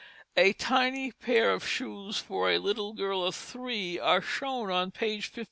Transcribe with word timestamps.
A 0.35 0.53
tiny 0.53 1.11
pair 1.11 1.51
of 1.53 1.63
shoes 1.63 2.17
for 2.17 2.49
a 2.49 2.57
little 2.57 2.93
girl 2.93 3.23
of 3.23 3.35
three 3.35 3.99
are 3.99 4.19
shown 4.19 4.71
on 4.71 4.89
page 4.89 5.27
51. 5.27 5.39